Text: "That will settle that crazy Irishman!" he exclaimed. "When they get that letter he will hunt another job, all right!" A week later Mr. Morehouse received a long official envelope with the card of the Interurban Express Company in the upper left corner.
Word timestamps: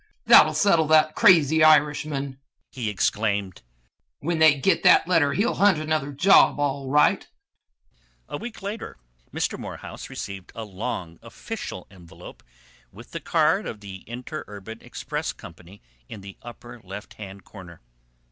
"That 0.25 0.47
will 0.47 0.55
settle 0.55 0.87
that 0.87 1.13
crazy 1.15 1.63
Irishman!" 1.63 2.39
he 2.71 2.89
exclaimed. 2.89 3.61
"When 4.17 4.39
they 4.39 4.55
get 4.55 4.81
that 4.81 5.07
letter 5.07 5.33
he 5.33 5.45
will 5.45 5.53
hunt 5.53 5.77
another 5.77 6.11
job, 6.11 6.59
all 6.59 6.89
right!" 6.89 7.29
A 8.27 8.35
week 8.37 8.63
later 8.63 8.97
Mr. 9.31 9.59
Morehouse 9.59 10.09
received 10.09 10.51
a 10.55 10.63
long 10.65 11.19
official 11.21 11.85
envelope 11.91 12.41
with 12.91 13.11
the 13.11 13.19
card 13.19 13.67
of 13.67 13.79
the 13.81 13.97
Interurban 14.07 14.81
Express 14.81 15.33
Company 15.33 15.83
in 16.09 16.21
the 16.21 16.35
upper 16.41 16.81
left 16.83 17.15
corner. 17.43 17.79